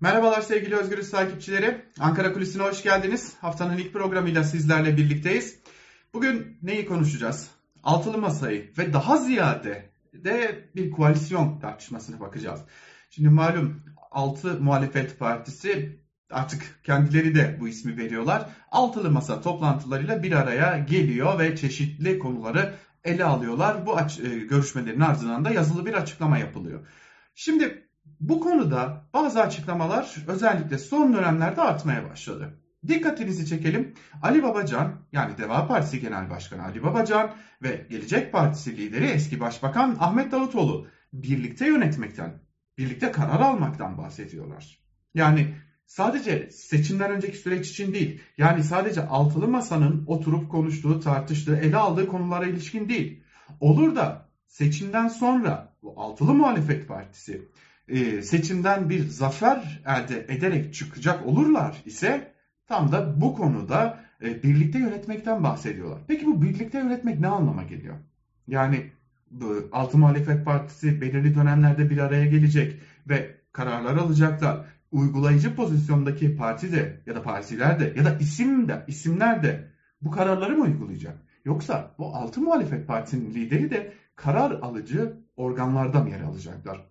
Merhabalar 0.00 0.40
sevgili 0.40 0.76
Özgürüz 0.76 1.10
takipçileri. 1.10 1.84
Ankara 2.00 2.32
Kulisi'ne 2.32 2.62
hoş 2.62 2.82
geldiniz. 2.82 3.34
Haftanın 3.40 3.76
ilk 3.76 3.92
programıyla 3.92 4.44
sizlerle 4.44 4.96
birlikteyiz. 4.96 5.58
Bugün 6.14 6.58
neyi 6.62 6.86
konuşacağız? 6.86 7.50
Altılı 7.82 8.18
Masayı 8.18 8.72
ve 8.78 8.92
daha 8.92 9.16
ziyade 9.16 9.90
de 10.14 10.68
bir 10.76 10.90
koalisyon 10.90 11.60
tartışmasına 11.60 12.20
bakacağız. 12.20 12.60
Şimdi 13.10 13.28
malum 13.28 13.82
altı 14.10 14.60
muhalefet 14.60 15.18
partisi 15.18 15.98
artık 16.30 16.80
kendileri 16.84 17.34
de 17.34 17.56
bu 17.60 17.68
ismi 17.68 17.96
veriyorlar. 17.96 18.50
Altılı 18.70 19.10
Masa 19.10 19.40
toplantılarıyla 19.40 20.22
bir 20.22 20.32
araya 20.32 20.78
geliyor 20.78 21.38
ve 21.38 21.56
çeşitli 21.56 22.18
konuları 22.18 22.74
ele 23.04 23.24
alıyorlar. 23.24 23.86
Bu 23.86 24.00
e, 24.00 24.38
görüşmelerin 24.38 25.00
ardından 25.00 25.44
da 25.44 25.50
yazılı 25.50 25.86
bir 25.86 25.94
açıklama 25.94 26.38
yapılıyor. 26.38 26.86
Şimdi 27.34 27.87
bu 28.20 28.40
konuda 28.40 29.04
bazı 29.14 29.42
açıklamalar 29.42 30.16
özellikle 30.26 30.78
son 30.78 31.14
dönemlerde 31.14 31.60
artmaya 31.60 32.10
başladı. 32.10 32.58
Dikkatinizi 32.88 33.46
çekelim. 33.46 33.94
Ali 34.22 34.42
Babacan 34.42 34.92
yani 35.12 35.38
Deva 35.38 35.66
Partisi 35.66 36.00
Genel 36.00 36.30
Başkanı 36.30 36.64
Ali 36.64 36.82
Babacan 36.82 37.30
ve 37.62 37.86
Gelecek 37.90 38.32
Partisi 38.32 38.76
lideri 38.76 39.06
eski 39.06 39.40
Başbakan 39.40 39.96
Ahmet 40.00 40.32
Davutoğlu 40.32 40.86
birlikte 41.12 41.66
yönetmekten, 41.66 42.42
birlikte 42.78 43.12
karar 43.12 43.40
almaktan 43.40 43.98
bahsediyorlar. 43.98 44.78
Yani 45.14 45.54
sadece 45.86 46.50
seçimden 46.50 47.10
önceki 47.10 47.36
süreç 47.36 47.70
için 47.70 47.94
değil, 47.94 48.20
yani 48.38 48.64
sadece 48.64 49.06
altılı 49.06 49.48
masanın 49.48 50.04
oturup 50.06 50.50
konuştuğu, 50.50 51.00
tartıştığı, 51.00 51.56
ele 51.56 51.76
aldığı 51.76 52.06
konulara 52.06 52.46
ilişkin 52.46 52.88
değil. 52.88 53.22
Olur 53.60 53.96
da 53.96 54.28
seçimden 54.46 55.08
sonra 55.08 55.74
bu 55.82 56.00
altılı 56.00 56.34
muhalefet 56.34 56.88
partisi 56.88 57.48
e, 57.88 58.22
seçimden 58.22 58.88
bir 58.88 59.08
zafer 59.08 59.82
elde 59.86 60.26
ederek 60.28 60.74
çıkacak 60.74 61.26
olurlar 61.26 61.82
ise 61.84 62.32
tam 62.66 62.92
da 62.92 63.20
bu 63.20 63.34
konuda 63.34 64.00
e, 64.22 64.42
birlikte 64.42 64.78
yönetmekten 64.78 65.44
bahsediyorlar. 65.44 65.98
Peki 66.08 66.26
bu 66.26 66.42
birlikte 66.42 66.78
yönetmek 66.78 67.20
ne 67.20 67.28
anlama 67.28 67.62
geliyor? 67.62 67.96
Yani 68.48 68.90
bu 69.30 69.68
Altı 69.72 69.98
Muhalefet 69.98 70.44
Partisi 70.44 71.00
belirli 71.00 71.34
dönemlerde 71.34 71.90
bir 71.90 71.98
araya 71.98 72.26
gelecek 72.26 72.80
ve 73.08 73.34
kararlar 73.52 73.96
alacaklar. 73.96 74.64
Uygulayıcı 74.92 75.56
pozisyondaki 75.56 76.36
parti 76.36 76.72
de 76.72 77.00
ya 77.06 77.14
da 77.14 77.22
partiler 77.22 77.80
de 77.80 77.92
ya 77.96 78.04
da 78.04 78.18
isim 78.18 78.68
de 78.68 78.84
isimler 78.86 79.42
de 79.42 79.68
bu 80.02 80.10
kararları 80.10 80.56
mı 80.56 80.64
uygulayacak? 80.64 81.18
Yoksa 81.44 81.94
bu 81.98 82.14
altı 82.14 82.40
muhalefet 82.40 82.86
partisinin 82.86 83.34
lideri 83.34 83.70
de 83.70 83.92
karar 84.16 84.50
alıcı 84.50 85.16
organlardan 85.36 86.06
yer 86.06 86.20
alacaklar 86.20 86.88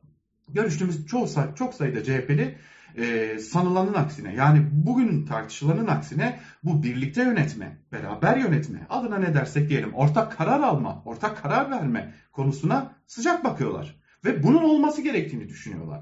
görüştüğümüz 0.48 1.08
çoğu 1.08 1.28
çok 1.56 1.74
sayıda 1.74 2.04
CHP'li 2.04 2.58
e, 2.98 3.38
sanılanın 3.40 3.94
aksine 3.94 4.34
yani 4.34 4.68
bugün 4.72 5.26
tartışılanın 5.26 5.88
aksine 5.88 6.40
bu 6.64 6.84
birlikte 6.84 7.24
yönetme, 7.24 7.78
beraber 7.92 8.38
yönetme 8.38 8.88
adına 8.90 9.18
ne 9.18 9.34
dersek 9.34 9.70
diyelim 9.70 9.94
ortak 9.94 10.38
karar 10.38 10.60
alma, 10.60 11.02
ortak 11.06 11.44
karar 11.44 11.72
verme 11.72 12.14
konusuna 12.32 12.96
sıcak 13.08 13.44
bakıyorlar. 13.44 13.96
Ve 14.26 14.44
bunun 14.44 14.64
olması 14.64 15.02
gerektiğini 15.02 15.50
düşünüyorlar. 15.50 16.02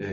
E, 0.00 0.04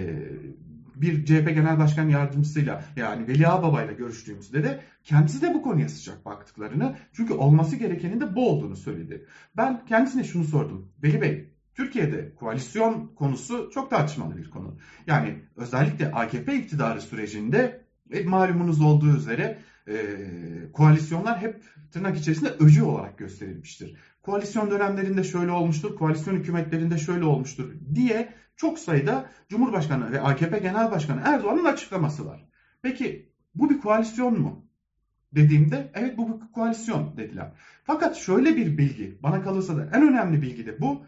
bir 0.96 1.26
CHP 1.26 1.46
Genel 1.56 1.80
Başkan 1.80 2.10
Yardımcısıyla 2.10 2.84
yani 2.96 3.28
Veli 3.28 3.48
Ağbaba 3.48 3.84
ile 3.84 3.94
görüştüğümüzde 3.94 4.64
de 4.64 4.80
kendisi 5.04 5.42
de 5.42 5.54
bu 5.54 5.62
konuya 5.62 5.90
sıcak 5.90 6.26
baktıklarını 6.26 6.96
çünkü 7.14 7.34
olması 7.34 7.76
gerekenin 7.76 8.22
de 8.22 8.36
bu 8.36 8.50
olduğunu 8.50 8.76
söyledi. 8.76 9.26
Ben 9.58 9.86
kendisine 9.86 10.24
şunu 10.24 10.44
sordum. 10.44 10.92
Veli 11.04 11.22
Bey 11.22 11.51
Türkiye'de 11.82 12.36
koalisyon 12.36 13.12
konusu 13.16 13.70
çok 13.74 13.90
tartışmalı 13.90 14.38
bir 14.38 14.50
konu. 14.50 14.78
Yani 15.08 15.40
özellikle 15.56 16.12
AKP 16.12 16.56
iktidarı 16.56 17.02
sürecinde 17.02 17.86
e, 18.12 18.24
malumunuz 18.24 18.82
olduğu 18.82 19.16
üzere 19.18 19.58
e, 19.88 19.96
koalisyonlar 20.74 21.42
hep 21.42 21.64
tırnak 21.92 22.18
içerisinde 22.18 22.50
öcü 22.50 22.84
olarak 22.84 23.18
gösterilmiştir. 23.18 23.98
Koalisyon 24.22 24.72
dönemlerinde 24.72 25.24
şöyle 25.24 25.52
olmuştur, 25.52 25.96
koalisyon 25.96 26.36
hükümetlerinde 26.36 26.98
şöyle 26.98 27.26
olmuştur 27.26 27.72
diye 27.96 28.34
çok 28.56 28.80
sayıda 28.80 29.30
Cumhurbaşkanı 29.50 30.12
ve 30.12 30.22
AKP 30.22 30.60
Genel 30.60 30.92
Başkanı 30.92 31.22
Erdoğan'ın 31.26 31.66
açıklaması 31.66 32.26
var. 32.26 32.48
Peki 32.82 33.30
bu 33.56 33.70
bir 33.70 33.80
koalisyon 33.80 34.40
mu? 34.40 34.66
Dediğimde 35.32 35.92
evet 35.94 36.18
bu 36.18 36.42
bir 36.42 36.52
koalisyon 36.52 37.18
dediler. 37.18 37.52
Fakat 37.84 38.16
şöyle 38.16 38.58
bir 38.58 38.78
bilgi 38.78 39.18
bana 39.24 39.44
kalırsa 39.44 39.78
da 39.78 39.90
en 39.94 40.10
önemli 40.10 40.42
bilgi 40.42 40.66
de 40.66 40.82
bu. 40.82 41.06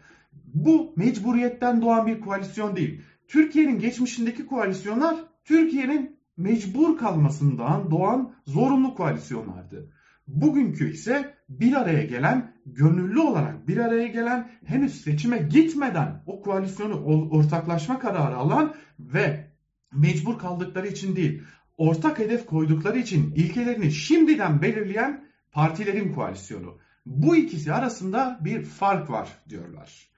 Bu 0.54 0.92
mecburiyetten 0.96 1.82
doğan 1.82 2.06
bir 2.06 2.20
koalisyon 2.20 2.76
değil. 2.76 3.00
Türkiye'nin 3.28 3.78
geçmişindeki 3.78 4.46
koalisyonlar 4.46 5.16
Türkiye'nin 5.44 6.16
mecbur 6.36 6.98
kalmasından 6.98 7.90
doğan 7.90 8.34
zorunlu 8.46 8.94
koalisyonlardı. 8.94 9.90
Bugünkü 10.26 10.90
ise 10.92 11.34
bir 11.48 11.72
araya 11.72 12.04
gelen, 12.04 12.52
gönüllü 12.66 13.20
olarak 13.20 13.68
bir 13.68 13.76
araya 13.76 14.06
gelen, 14.06 14.50
henüz 14.64 15.00
seçime 15.00 15.38
gitmeden 15.38 16.22
o 16.26 16.42
koalisyonu 16.42 17.04
ortaklaşma 17.30 17.98
kararı 17.98 18.36
alan 18.36 18.74
ve 18.98 19.50
mecbur 19.92 20.38
kaldıkları 20.38 20.88
için 20.88 21.16
değil, 21.16 21.42
ortak 21.76 22.18
hedef 22.18 22.46
koydukları 22.46 22.98
için 22.98 23.34
ilkelerini 23.34 23.92
şimdiden 23.92 24.62
belirleyen 24.62 25.24
partilerin 25.52 26.12
koalisyonu. 26.12 26.78
Bu 27.06 27.36
ikisi 27.36 27.72
arasında 27.72 28.40
bir 28.44 28.62
fark 28.62 29.10
var 29.10 29.28
diyorlar. 29.48 30.13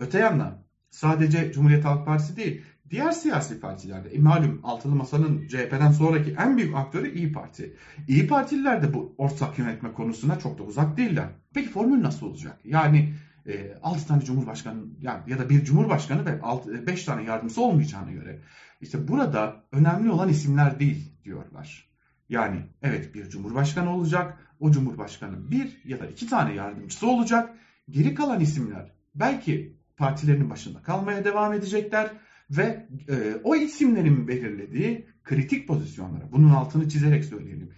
Öte 0.00 0.18
yandan 0.18 0.62
sadece 0.90 1.52
Cumhuriyet 1.52 1.84
Halk 1.84 2.06
Partisi 2.06 2.36
değil, 2.36 2.62
diğer 2.90 3.12
siyasi 3.12 3.60
partilerde, 3.60 4.08
e, 4.08 4.18
malum 4.18 4.60
Altılı 4.64 4.94
Masa'nın 4.94 5.48
CHP'den 5.48 5.90
sonraki 5.90 6.36
en 6.38 6.56
büyük 6.56 6.76
aktörü 6.76 7.14
İyi 7.14 7.32
Parti. 7.32 7.76
İyi 8.08 8.26
Partililer 8.26 8.82
de 8.82 8.94
bu 8.94 9.14
ortak 9.18 9.58
yönetme 9.58 9.92
konusuna 9.92 10.38
çok 10.38 10.58
da 10.58 10.62
uzak 10.62 10.96
değiller. 10.96 11.28
Peki 11.54 11.68
formül 11.68 12.02
nasıl 12.02 12.26
olacak? 12.26 12.60
Yani 12.64 13.14
e, 13.46 13.74
6 13.82 14.06
tane 14.06 14.24
cumhurbaşkanı 14.24 14.82
ya, 15.00 15.24
ya 15.26 15.38
da 15.38 15.50
bir 15.50 15.64
cumhurbaşkanı 15.64 16.26
ve 16.26 16.40
6, 16.42 16.86
5 16.86 17.02
e, 17.02 17.06
tane 17.06 17.22
yardımcısı 17.22 17.62
olmayacağına 17.62 18.12
göre. 18.12 18.40
İşte 18.80 19.08
burada 19.08 19.64
önemli 19.72 20.10
olan 20.10 20.28
isimler 20.28 20.80
değil 20.80 21.12
diyorlar. 21.24 21.90
Yani 22.28 22.62
evet 22.82 23.14
bir 23.14 23.28
cumhurbaşkanı 23.28 23.96
olacak, 23.96 24.38
o 24.60 24.70
cumhurbaşkanı 24.70 25.50
bir 25.50 25.80
ya 25.84 26.00
da 26.00 26.06
iki 26.06 26.26
tane 26.26 26.54
yardımcısı 26.54 27.06
olacak. 27.06 27.54
Geri 27.90 28.14
kalan 28.14 28.40
isimler 28.40 28.92
belki 29.14 29.79
partilerinin 30.00 30.50
başında 30.50 30.82
kalmaya 30.82 31.24
devam 31.24 31.52
edecekler 31.52 32.10
ve 32.50 32.86
e, 33.08 33.34
o 33.44 33.56
isimlerin 33.56 34.28
belirlediği 34.28 35.06
kritik 35.24 35.68
pozisyonlara, 35.68 36.32
bunun 36.32 36.50
altını 36.50 36.88
çizerek 36.88 37.24
söyleyelim, 37.24 37.70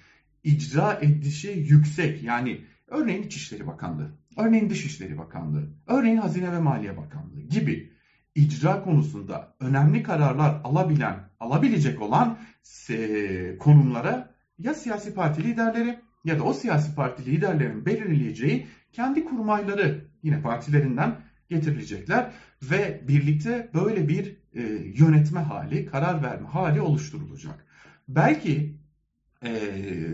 icra 0.45 0.99
edişi 1.03 1.51
yüksek. 1.51 2.23
Yani 2.23 2.61
örneğin 2.89 3.23
İçişleri 3.23 3.67
Bakanlığı, 3.67 4.11
örneğin 4.37 4.71
Dışişleri 4.71 5.19
Bakanlığı, 5.19 5.69
örneğin 5.87 6.17
Hazine 6.17 6.53
ve 6.53 6.59
Maliye 6.59 6.97
Bakanlığı 6.97 7.41
gibi 7.41 7.93
icra 8.35 8.85
konusunda 8.85 9.55
önemli 9.61 10.03
kararlar 10.03 10.61
alabilen, 10.65 11.31
alabilecek 11.41 12.03
olan 12.03 12.39
e, 12.91 13.59
konumlara 13.59 14.35
ya 14.59 14.75
siyasi 14.75 15.15
parti 15.15 15.45
liderleri 15.45 15.99
ya 16.25 16.39
da 16.39 16.43
o 16.43 16.53
siyasi 16.53 16.95
parti 16.95 17.27
liderlerin 17.27 17.87
belirleyeceği 17.87 18.67
kendi 18.93 19.25
kurmayları 19.25 20.05
yine 20.23 20.43
partilerinden 20.43 21.17
getirilecekler 21.53 22.33
ve 22.63 23.09
birlikte 23.09 23.71
böyle 23.75 24.09
bir 24.09 24.37
e, 24.55 24.63
yönetme 24.95 25.41
hali, 25.41 25.87
karar 25.87 26.23
verme 26.23 26.49
hali 26.49 26.81
oluşturulacak. 26.81 27.67
Belki 28.09 28.77
e, 29.45 29.51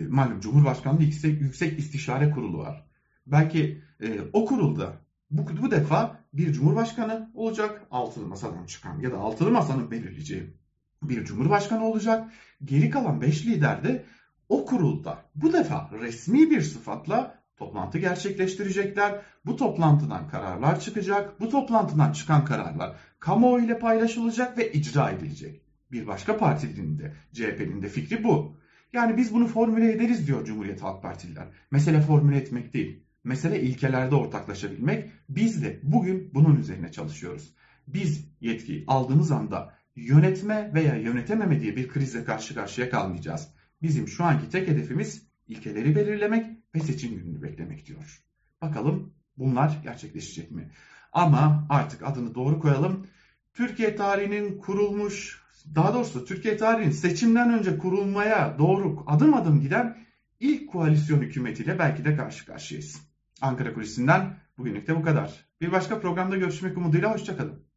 malum 0.08 0.40
Cumhurbaşkanlığı 0.40 1.02
yüksek, 1.02 1.40
yüksek 1.40 1.78
istişare 1.78 2.30
kurulu 2.30 2.58
var. 2.58 2.84
Belki 3.26 3.82
e, 4.00 4.20
o 4.32 4.44
kurulda 4.44 4.92
bu, 5.30 5.46
bu 5.62 5.70
defa 5.70 6.24
bir 6.32 6.52
cumhurbaşkanı 6.52 7.30
olacak, 7.34 7.82
altılı 7.90 8.26
masadan 8.26 8.66
çıkan 8.66 9.00
ya 9.00 9.12
da 9.12 9.18
altılı 9.18 9.50
masanın 9.50 9.90
belirleyeceği 9.90 10.54
bir 11.02 11.24
cumhurbaşkanı 11.24 11.84
olacak. 11.84 12.32
Geri 12.64 12.90
kalan 12.90 13.20
beş 13.20 13.46
lider 13.46 13.84
de 13.84 14.04
o 14.48 14.64
kurulda 14.64 15.24
bu 15.34 15.52
defa 15.52 15.90
resmi 16.00 16.50
bir 16.50 16.60
sıfatla 16.60 17.37
toplantı 17.58 17.98
gerçekleştirecekler. 17.98 19.20
Bu 19.46 19.56
toplantıdan 19.56 20.28
kararlar 20.28 20.80
çıkacak. 20.80 21.40
Bu 21.40 21.48
toplantıdan 21.48 22.12
çıkan 22.12 22.44
kararlar 22.44 22.96
kamuoyu 23.20 23.64
ile 23.64 23.78
paylaşılacak 23.78 24.58
ve 24.58 24.72
icra 24.72 25.10
edilecek. 25.10 25.60
Bir 25.92 26.06
başka 26.06 26.36
partinin 26.36 26.98
de 26.98 27.12
CHP'nin 27.32 27.82
de 27.82 27.88
fikri 27.88 28.24
bu. 28.24 28.56
Yani 28.92 29.16
biz 29.16 29.34
bunu 29.34 29.46
formüle 29.46 29.92
ederiz 29.92 30.26
diyor 30.26 30.44
Cumhuriyet 30.44 30.82
Halk 30.82 31.02
Partililer. 31.02 31.46
Mesele 31.70 32.00
formüle 32.00 32.36
etmek 32.36 32.74
değil. 32.74 33.02
Mesele 33.24 33.60
ilkelerde 33.60 34.14
ortaklaşabilmek. 34.14 35.10
Biz 35.28 35.62
de 35.64 35.80
bugün 35.82 36.30
bunun 36.34 36.56
üzerine 36.56 36.92
çalışıyoruz. 36.92 37.54
Biz 37.86 38.28
yetkiyi 38.40 38.84
aldığımız 38.86 39.32
anda 39.32 39.74
yönetme 39.96 40.70
veya 40.74 40.96
yönetememe 40.96 41.60
diye 41.60 41.76
bir 41.76 41.88
krizle 41.88 42.24
karşı 42.24 42.54
karşıya 42.54 42.90
kalmayacağız. 42.90 43.48
Bizim 43.82 44.08
şu 44.08 44.24
anki 44.24 44.50
tek 44.50 44.68
hedefimiz 44.68 45.22
ilkeleri 45.48 45.96
belirlemek 45.96 46.46
ve 46.74 46.80
seçim 46.80 47.16
gününü 47.16 47.42
beklemek 47.42 47.86
diyor. 47.86 48.22
Bakalım 48.62 49.14
bunlar 49.36 49.80
gerçekleşecek 49.82 50.50
mi? 50.50 50.70
Ama 51.12 51.66
artık 51.68 52.02
adını 52.02 52.34
doğru 52.34 52.60
koyalım. 52.60 53.06
Türkiye 53.54 53.96
tarihinin 53.96 54.58
kurulmuş 54.58 55.42
daha 55.74 55.94
doğrusu 55.94 56.24
Türkiye 56.24 56.56
tarihinin 56.56 56.90
seçimden 56.90 57.58
önce 57.58 57.78
kurulmaya 57.78 58.58
doğru 58.58 59.04
adım 59.06 59.34
adım 59.34 59.60
giden 59.60 59.96
ilk 60.40 60.72
koalisyon 60.72 61.20
hükümetiyle 61.20 61.78
belki 61.78 62.04
de 62.04 62.16
karşı 62.16 62.46
karşıyayız. 62.46 63.00
Ankara 63.40 63.74
Kulisi'nden 63.74 64.36
bugünlük 64.58 64.86
de 64.86 64.96
bu 64.96 65.02
kadar. 65.02 65.48
Bir 65.60 65.72
başka 65.72 66.00
programda 66.00 66.36
görüşmek 66.36 66.76
umuduyla 66.76 67.14
hoşçakalın. 67.14 67.67